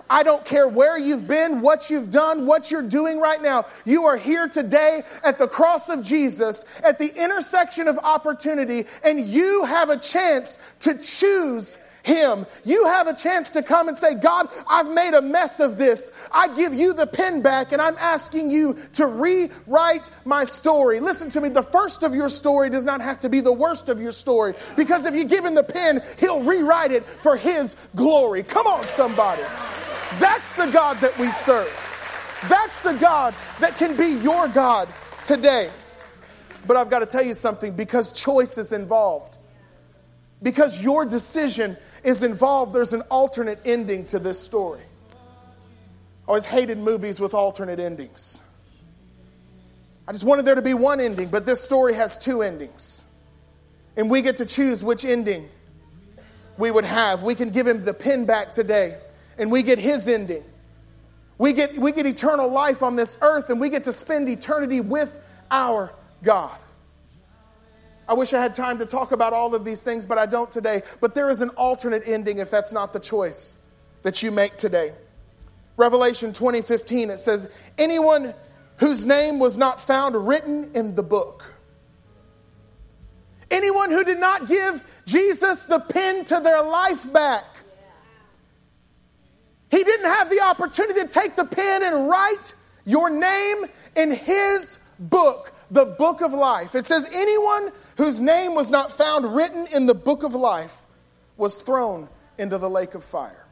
I 0.09 0.23
don't 0.23 0.45
care 0.45 0.69
where 0.69 0.97
you've 0.97 1.27
been, 1.27 1.61
what 1.61 1.91
you've 1.91 2.11
done, 2.11 2.47
what 2.47 2.71
you're 2.71 2.89
doing 2.89 3.19
right 3.19 3.43
now. 3.43 3.65
You 3.85 4.05
are 4.05 4.17
here 4.17 4.47
today 4.47 5.03
at 5.25 5.39
the 5.39 5.49
cross 5.49 5.89
of 5.89 6.05
Jesus, 6.05 6.81
at 6.85 7.01
the 7.01 7.13
intersection 7.21 7.89
of 7.89 7.99
opportunity, 7.99 8.85
and 9.03 9.27
you 9.27 9.65
have 9.65 9.91
a 9.91 9.99
chance 9.99 10.61
to 10.81 10.97
choose 10.99 11.79
him. 12.05 12.47
You 12.65 12.87
have 12.87 13.09
a 13.09 13.15
chance 13.15 13.53
to 13.53 13.63
come 13.63 13.89
and 13.89 13.99
say, 13.99 14.15
God, 14.15 14.49
I've 14.69 14.89
made 14.89 15.15
a 15.15 15.23
mess 15.23 15.59
of 15.59 15.79
this. 15.79 16.13
I 16.33 16.55
give 16.55 16.73
you 16.73 16.93
the 16.93 17.07
pen 17.07 17.43
back 17.43 17.73
and 17.73 17.81
I'm 17.83 17.97
asking 17.99 18.51
you 18.51 18.79
to 18.95 19.07
rewrite 19.07 20.11
my 20.25 20.45
story. 20.45 21.01
Listen 21.01 21.31
to 21.31 21.41
me, 21.41 21.49
the 21.49 21.63
first 21.63 22.03
of 22.03 22.15
your 22.15 22.29
story 22.29 22.71
does 22.71 22.85
not 22.85 23.01
have 23.01 23.21
to 23.21 23.29
be 23.29 23.41
the 23.41 23.53
worst 23.53 23.89
of 23.89 24.01
your 24.01 24.13
story 24.13 24.55
because 24.77 25.07
if 25.07 25.15
you 25.15 25.25
give 25.25 25.45
him 25.45 25.55
the 25.55 25.65
pen, 25.65 26.03
he'll 26.19 26.43
rewrite 26.43 26.93
it 26.93 27.09
for 27.09 27.37
his 27.37 27.77
glory. 27.97 28.43
Come 28.43 28.67
on, 28.67 28.85
somebody. 28.85 29.43
That's 30.19 30.55
the 30.57 30.67
God 30.67 30.99
that 30.99 31.19
we 31.19 31.31
serve. 31.31 31.69
That's 32.49 32.83
the 32.83 32.93
God 32.93 33.35
that 33.61 33.79
can 33.79 33.97
be 33.97 34.23
your 34.23 34.49
God 34.49 34.89
today. 35.25 35.71
But 36.67 36.77
I've 36.77 36.91
got 36.91 37.01
to 37.01 37.07
tell 37.07 37.25
you 37.25 37.35
something 37.35 37.75
because 37.75 38.13
choice 38.13 38.59
is 38.59 38.73
involved. 38.73 39.39
Because 40.43 40.83
your 40.83 41.07
decision 41.07 41.77
is 42.05 42.23
involved, 42.23 42.73
there's 42.75 42.93
an 42.93 43.03
alternate 43.11 43.61
ending 43.65 44.05
to 44.07 44.19
this 44.19 44.39
story. 44.39 44.83
I 45.11 46.29
always 46.29 46.45
hated 46.45 46.79
movies 46.79 47.21
with 47.21 47.35
alternate 47.35 47.81
endings. 47.81 48.43
I 50.07 50.13
just 50.13 50.25
wanted 50.25 50.45
there 50.45 50.55
to 50.55 50.63
be 50.63 50.75
one 50.75 51.01
ending, 51.01 51.29
but 51.29 51.47
this 51.47 51.63
story 51.63 51.95
has 51.95 52.19
two 52.19 52.43
endings. 52.43 53.05
And 53.97 54.11
we 54.11 54.23
get 54.23 54.39
to 54.39 54.47
choose 54.47 54.85
which 54.85 55.05
ending 55.05 55.49
we 56.59 56.71
would 56.71 56.85
have. 56.85 57.23
We 57.23 57.35
can 57.35 57.51
give 57.51 57.67
him 57.67 57.85
the 57.85 57.95
pin 57.95 58.27
back 58.27 58.51
today 58.51 58.99
and 59.39 59.51
we 59.51 59.63
get 59.63 59.79
his 59.79 60.07
ending. 60.09 60.45
We 61.39 61.53
get, 61.53 61.77
we 61.77 61.93
get 61.93 62.07
eternal 62.07 62.49
life 62.49 62.83
on 62.83 62.97
this 62.97 63.19
earth 63.21 63.51
and 63.51 63.61
we 63.61 63.71
get 63.71 63.85
to 63.85 63.93
spend 63.93 64.29
eternity 64.29 64.81
with 64.81 65.19
our 65.51 65.93
God. 66.23 66.57
I 68.09 68.15
wish 68.15 68.33
I 68.33 68.41
had 68.41 68.55
time 68.55 68.79
to 68.79 68.87
talk 68.87 69.13
about 69.13 69.33
all 69.33 69.55
of 69.55 69.65
these 69.65 69.83
things, 69.83 70.07
but 70.07 70.19
I 70.19 70.27
don't 70.27 70.51
today. 70.51 70.83
But 71.01 71.15
there 71.15 71.31
is 71.31 71.41
an 71.41 71.51
alternate 71.51 72.03
ending 72.07 72.39
if 72.39 72.51
that's 72.51 72.73
not 72.73 72.93
the 72.93 73.01
choice 73.01 73.59
that 74.03 74.23
you 74.23 74.31
make 74.31 74.57
today. 74.57 74.93
Revelation 75.77 76.33
20:15 76.33 77.11
it 77.11 77.19
says 77.19 77.51
anyone 77.79 78.35
whose 78.77 79.05
name 79.05 79.39
was 79.39 79.59
not 79.59 79.81
found 79.81 80.15
written 80.29 80.71
in 80.75 80.95
the 80.95 81.03
book 81.03 81.53
anyone 83.51 83.91
who 83.91 84.05
did 84.05 84.19
not 84.19 84.47
give 84.47 84.83
Jesus 85.05 85.65
the 85.65 85.81
pen 85.81 86.25
to 86.27 86.39
their 86.39 86.63
life 86.63 87.13
back 87.13 87.45
he 89.75 89.83
didn't 89.83 90.07
have 90.07 90.31
the 90.31 90.41
opportunity 90.41 91.01
to 91.01 91.09
take 91.09 91.35
the 91.35 91.45
pen 91.45 91.83
and 91.83 92.09
write 92.09 92.55
your 92.85 93.11
name 93.11 93.65
in 93.97 94.13
his 94.13 94.79
book, 94.99 95.54
the 95.71 95.85
book 95.85 96.21
of 96.21 96.33
life. 96.33 96.75
It 96.75 96.87
says, 96.87 97.09
anyone 97.13 97.73
whose 97.97 98.21
name 98.21 98.55
was 98.55 98.71
not 98.71 98.93
found 98.93 99.35
written 99.35 99.67
in 99.75 99.87
the 99.87 99.95
book 99.95 100.23
of 100.23 100.35
life 100.35 100.87
was 101.37 101.63
thrown 101.63 102.09
into 102.39 102.59
the 102.59 102.71
lake 102.71 102.95
of 102.95 103.05
fire. 103.05 103.47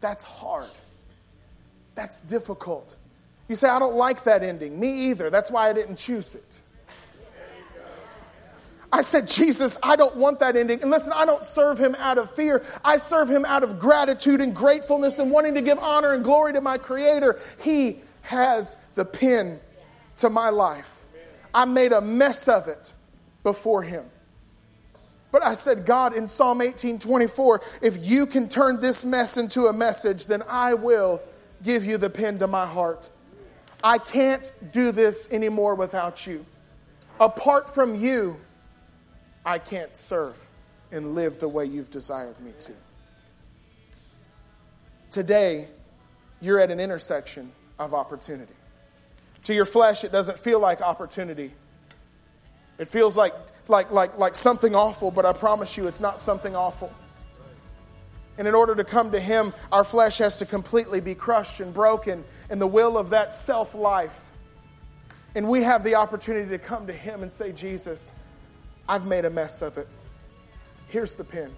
That's 0.00 0.24
hard. 0.24 0.68
That's 1.94 2.20
difficult. 2.20 2.96
You 3.48 3.56
say, 3.56 3.68
I 3.68 3.78
don't 3.78 3.94
like 3.94 4.24
that 4.24 4.42
ending. 4.42 4.78
Me 4.78 5.10
either. 5.10 5.30
That's 5.30 5.50
why 5.50 5.68
I 5.68 5.72
didn't 5.72 5.96
choose 5.96 6.34
it. 6.34 6.60
I 8.94 9.00
said, 9.00 9.26
Jesus, 9.26 9.76
I 9.82 9.96
don't 9.96 10.14
want 10.14 10.38
that 10.38 10.54
ending. 10.54 10.80
And 10.80 10.88
listen, 10.88 11.12
I 11.16 11.24
don't 11.24 11.42
serve 11.42 11.78
him 11.78 11.96
out 11.98 12.16
of 12.16 12.30
fear. 12.30 12.64
I 12.84 12.96
serve 12.96 13.28
him 13.28 13.44
out 13.44 13.64
of 13.64 13.80
gratitude 13.80 14.40
and 14.40 14.54
gratefulness 14.54 15.18
and 15.18 15.32
wanting 15.32 15.54
to 15.54 15.62
give 15.62 15.80
honor 15.80 16.12
and 16.12 16.22
glory 16.22 16.52
to 16.52 16.60
my 16.60 16.78
Creator. 16.78 17.40
He 17.60 18.02
has 18.22 18.76
the 18.94 19.04
pen 19.04 19.58
to 20.18 20.30
my 20.30 20.50
life. 20.50 21.04
I 21.52 21.64
made 21.64 21.90
a 21.90 22.00
mess 22.00 22.46
of 22.46 22.68
it 22.68 22.94
before 23.42 23.82
him. 23.82 24.04
But 25.32 25.42
I 25.42 25.54
said, 25.54 25.86
God, 25.86 26.14
in 26.14 26.28
Psalm 26.28 26.60
18 26.60 27.00
24, 27.00 27.62
if 27.82 28.06
you 28.06 28.26
can 28.26 28.48
turn 28.48 28.80
this 28.80 29.04
mess 29.04 29.36
into 29.36 29.66
a 29.66 29.72
message, 29.72 30.28
then 30.28 30.44
I 30.48 30.74
will 30.74 31.20
give 31.64 31.84
you 31.84 31.98
the 31.98 32.10
pen 32.10 32.38
to 32.38 32.46
my 32.46 32.64
heart. 32.64 33.10
I 33.82 33.98
can't 33.98 34.52
do 34.70 34.92
this 34.92 35.32
anymore 35.32 35.74
without 35.74 36.28
you. 36.28 36.46
Apart 37.18 37.68
from 37.68 37.96
you, 37.96 38.38
I 39.44 39.58
can't 39.58 39.96
serve 39.96 40.48
and 40.90 41.14
live 41.14 41.38
the 41.38 41.48
way 41.48 41.64
you've 41.64 41.90
desired 41.90 42.40
me 42.40 42.52
to. 42.60 42.72
Today, 45.10 45.68
you're 46.40 46.60
at 46.60 46.70
an 46.70 46.80
intersection 46.80 47.52
of 47.78 47.94
opportunity. 47.94 48.52
To 49.44 49.54
your 49.54 49.64
flesh, 49.64 50.04
it 50.04 50.12
doesn't 50.12 50.38
feel 50.38 50.58
like 50.58 50.80
opportunity. 50.80 51.52
It 52.78 52.88
feels 52.88 53.16
like, 53.16 53.34
like, 53.68 53.90
like, 53.90 54.18
like 54.18 54.34
something 54.34 54.74
awful, 54.74 55.10
but 55.10 55.26
I 55.26 55.32
promise 55.32 55.76
you 55.76 55.86
it's 55.86 56.00
not 56.00 56.18
something 56.18 56.56
awful. 56.56 56.92
And 58.36 58.48
in 58.48 58.54
order 58.54 58.74
to 58.74 58.84
come 58.84 59.12
to 59.12 59.20
Him, 59.20 59.52
our 59.70 59.84
flesh 59.84 60.18
has 60.18 60.38
to 60.38 60.46
completely 60.46 61.00
be 61.00 61.14
crushed 61.14 61.60
and 61.60 61.72
broken 61.72 62.24
in 62.50 62.58
the 62.58 62.66
will 62.66 62.98
of 62.98 63.10
that 63.10 63.34
self 63.34 63.74
life. 63.74 64.30
And 65.36 65.48
we 65.48 65.62
have 65.62 65.84
the 65.84 65.96
opportunity 65.96 66.48
to 66.50 66.58
come 66.58 66.86
to 66.86 66.92
Him 66.92 67.22
and 67.22 67.32
say, 67.32 67.52
Jesus, 67.52 68.12
I've 68.88 69.06
made 69.06 69.24
a 69.24 69.30
mess 69.30 69.62
of 69.62 69.78
it. 69.78 69.88
Here's 70.88 71.16
the 71.16 71.24
pen. 71.24 71.54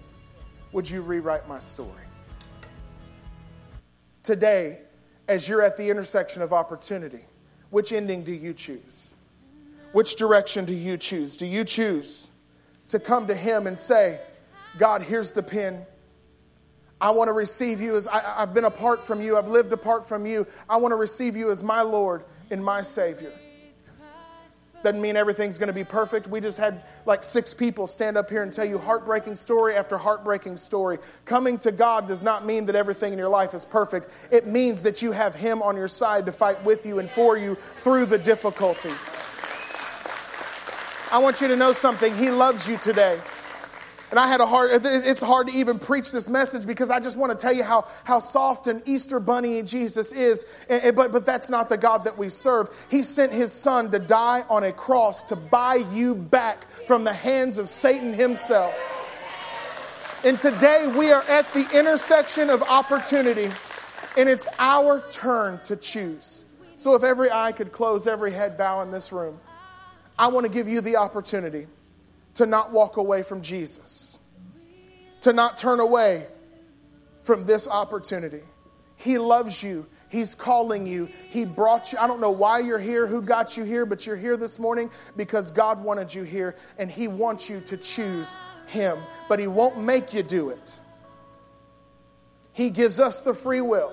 Would 0.71 0.89
you 0.89 1.01
rewrite 1.01 1.47
my 1.47 1.59
story? 1.59 1.91
Today, 4.23 4.79
as 5.27 5.47
you're 5.47 5.61
at 5.61 5.77
the 5.77 5.89
intersection 5.89 6.41
of 6.41 6.53
opportunity, 6.53 7.21
which 7.69 7.91
ending 7.91 8.23
do 8.23 8.31
you 8.31 8.53
choose? 8.53 9.15
Which 9.91 10.15
direction 10.15 10.65
do 10.65 10.73
you 10.73 10.97
choose? 10.97 11.37
Do 11.37 11.45
you 11.45 11.63
choose 11.63 12.29
to 12.89 12.99
come 12.99 13.27
to 13.27 13.35
Him 13.35 13.67
and 13.67 13.79
say, 13.79 14.19
God, 14.77 15.01
here's 15.01 15.33
the 15.33 15.43
pen. 15.43 15.85
I 16.99 17.11
want 17.11 17.27
to 17.27 17.33
receive 17.33 17.79
you 17.79 17.95
as 17.95 18.07
I, 18.07 18.21
have 18.39 18.53
been 18.53 18.65
apart 18.65 19.03
from 19.03 19.21
you, 19.21 19.37
I've 19.37 19.47
lived 19.47 19.71
apart 19.71 20.07
from 20.07 20.25
you. 20.25 20.47
I 20.67 20.77
want 20.77 20.91
to 20.91 20.95
receive 20.95 21.35
you 21.35 21.51
as 21.51 21.63
my 21.63 21.81
Lord 21.81 22.23
and 22.49 22.63
my 22.63 22.81
Savior. 22.81 23.31
Doesn't 24.83 25.01
mean 25.01 25.15
everything's 25.15 25.57
going 25.57 25.67
to 25.67 25.73
be 25.73 25.83
perfect. 25.83 26.27
We 26.27 26.39
just 26.39 26.59
had 26.59 26.83
like 27.05 27.23
six 27.23 27.53
people 27.53 27.87
stand 27.87 28.15
up 28.15 28.29
here 28.29 28.43
and 28.43 28.53
tell 28.53 28.65
you 28.65 28.77
heartbreaking 28.77 29.35
story 29.35 29.75
after 29.75 29.97
heartbreaking 29.97 30.57
story. 30.57 30.99
Coming 31.25 31.57
to 31.59 31.71
God 31.71 32.07
does 32.07 32.23
not 32.23 32.45
mean 32.45 32.65
that 32.67 32.75
everything 32.75 33.11
in 33.11 33.19
your 33.19 33.29
life 33.29 33.53
is 33.53 33.65
perfect. 33.65 34.11
It 34.31 34.45
means 34.45 34.83
that 34.83 35.01
you 35.01 35.11
have 35.11 35.35
Him 35.35 35.61
on 35.61 35.75
your 35.75 35.87
side 35.87 36.25
to 36.27 36.31
fight 36.31 36.63
with 36.63 36.85
you 36.85 36.99
and 36.99 37.09
for 37.09 37.37
you 37.37 37.55
through 37.55 38.05
the 38.05 38.19
difficulty. 38.19 38.91
I 41.11 41.19
want 41.19 41.41
you 41.41 41.47
to 41.47 41.55
know 41.55 41.71
something. 41.71 42.15
He 42.15 42.29
loves 42.29 42.69
you 42.69 42.77
today. 42.77 43.19
And 44.09 44.17
I 44.17 44.27
had 44.27 44.39
a 44.39 44.45
hard, 44.45 44.69
it's 44.85 45.21
hard 45.21 45.49
to 45.49 45.53
even 45.53 45.79
preach 45.79 46.13
this 46.13 46.29
message 46.29 46.65
because 46.65 46.89
I 46.89 47.01
just 47.01 47.17
want 47.17 47.37
to 47.37 47.37
tell 47.37 47.51
you 47.51 47.63
how, 47.63 47.89
how 48.05 48.19
soft 48.19 48.67
and 48.67 48.81
Easter 48.87 49.19
bunny 49.19 49.61
Jesus 49.63 50.13
is. 50.13 50.45
And, 50.69 50.95
but, 50.95 51.11
but 51.11 51.25
that's 51.25 51.49
not 51.49 51.67
the 51.67 51.77
God 51.77 52.05
that 52.05 52.17
we 52.17 52.29
serve. 52.29 52.69
He 52.89 53.03
sent 53.03 53.33
his 53.33 53.51
son 53.51 53.91
to 53.91 53.99
die 53.99 54.45
on 54.49 54.63
a 54.63 54.71
cross 54.71 55.25
to 55.25 55.35
buy 55.35 55.75
you 55.75 56.15
back 56.15 56.69
from 56.87 57.03
the 57.03 57.11
hands 57.11 57.57
of 57.57 57.67
Satan 57.67 58.13
himself. 58.13 58.79
And 60.23 60.39
today 60.39 60.87
we 60.97 61.11
are 61.11 61.23
at 61.23 61.53
the 61.53 61.67
intersection 61.77 62.49
of 62.49 62.63
opportunity, 62.63 63.51
and 64.17 64.29
it's 64.29 64.47
our 64.57 65.03
turn 65.09 65.59
to 65.65 65.75
choose. 65.75 66.45
So 66.77 66.95
if 66.95 67.03
every 67.03 67.29
eye 67.29 67.51
could 67.51 67.73
close, 67.73 68.07
every 68.07 68.31
head 68.31 68.57
bow 68.57 68.81
in 68.83 68.91
this 68.91 69.11
room, 69.11 69.37
I 70.17 70.27
want 70.27 70.45
to 70.45 70.51
give 70.51 70.69
you 70.69 70.79
the 70.79 70.95
opportunity 70.95 71.67
to 72.37 72.45
not 72.45 72.71
walk 72.71 72.97
away 72.97 73.23
from 73.23 73.41
Jesus, 73.41 74.19
to 75.21 75.33
not 75.33 75.57
turn 75.57 75.79
away 75.79 76.27
from 77.23 77.45
this 77.45 77.67
opportunity. 77.67 78.41
He 78.95 79.17
loves 79.17 79.61
you. 79.63 79.87
He's 80.09 80.35
calling 80.35 80.85
you. 80.85 81.05
He 81.05 81.45
brought 81.45 81.91
you. 81.91 81.97
I 81.97 82.05
don't 82.05 82.21
know 82.21 82.31
why 82.31 82.59
you're 82.59 82.79
here, 82.79 83.07
who 83.07 83.23
got 83.23 83.57
you 83.57 83.63
here, 83.63 83.87
but 83.87 84.05
you're 84.05 84.15
here 84.15 84.37
this 84.37 84.59
morning 84.59 84.91
because 85.15 85.49
God 85.49 85.83
wanted 85.83 86.13
you 86.13 86.23
here 86.23 86.55
and 86.77 86.91
He 86.91 87.07
wants 87.07 87.49
you 87.49 87.59
to 87.61 87.75
choose 87.75 88.37
Him. 88.67 88.99
But 89.27 89.39
He 89.39 89.47
won't 89.47 89.79
make 89.79 90.13
you 90.13 90.21
do 90.21 90.49
it. 90.51 90.79
He 92.53 92.69
gives 92.69 92.99
us 92.99 93.21
the 93.21 93.33
free 93.33 93.61
will 93.61 93.91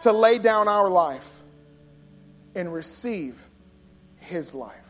to 0.00 0.12
lay 0.12 0.38
down 0.38 0.68
our 0.68 0.88
life 0.88 1.42
and 2.54 2.72
receive 2.72 3.44
His 4.16 4.54
life. 4.54 4.83